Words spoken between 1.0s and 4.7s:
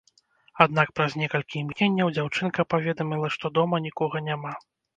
некалькі імгненняў дзяўчынка паведаміла, што дома нікога няма.